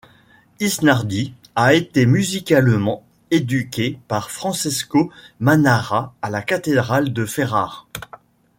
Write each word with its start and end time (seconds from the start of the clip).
Isnardi 0.59 1.35
a 1.55 1.75
été 1.75 2.07
musicalement 2.07 3.03
éduqué 3.29 3.99
par 4.07 4.31
Francesco 4.31 5.11
Manara 5.39 6.15
à 6.23 6.31
la 6.31 6.41
cathédrale 6.41 7.13
de 7.13 7.23
Ferrare. 7.27 7.85